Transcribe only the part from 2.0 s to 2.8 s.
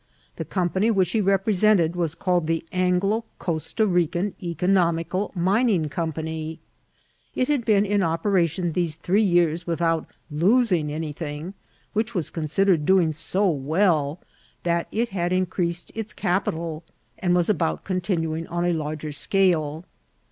called the